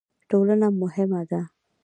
[0.29, 1.41] ټولنه مهمه ده.